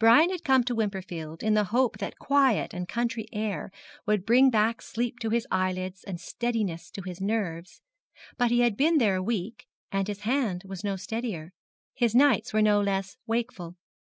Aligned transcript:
Brian 0.00 0.30
had 0.30 0.42
come 0.42 0.64
to 0.64 0.74
Wimperfield 0.74 1.44
in 1.44 1.54
the 1.54 1.62
hope 1.70 1.98
that 1.98 2.18
quiet 2.18 2.74
and 2.74 2.88
country 2.88 3.28
air 3.32 3.70
would 4.04 4.26
bring 4.26 4.50
back 4.50 4.82
sleep 4.82 5.20
to 5.20 5.30
his 5.30 5.46
eyelids 5.48 6.02
and 6.02 6.20
steadiness 6.20 6.90
to 6.90 7.02
his 7.02 7.20
nerves; 7.20 7.80
but 8.36 8.50
he 8.50 8.62
had 8.62 8.76
been 8.76 8.98
there 8.98 9.14
a 9.14 9.22
week, 9.22 9.68
and 9.92 10.08
his 10.08 10.22
hand 10.22 10.64
was 10.66 10.82
no 10.82 10.96
steadier, 10.96 11.52
his 11.94 12.16
nights 12.16 12.52
were 12.52 12.62
no 12.62 12.80
less 12.80 13.16
wakeful. 13.28 13.76